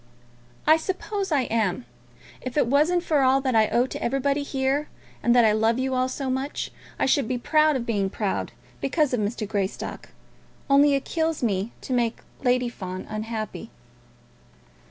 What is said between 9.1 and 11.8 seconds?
of Mr. Greystock. Only it kills me